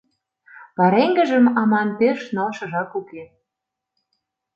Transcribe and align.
Пареҥгыжым, 0.75 1.45
аман, 1.61 1.89
пеш 1.99 2.19
налшыжак 2.35 2.91
уке. 2.99 3.23